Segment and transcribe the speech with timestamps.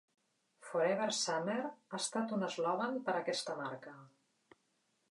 [0.69, 3.97] "Forever Summer" ha estat un eslògan per a aquesta marca.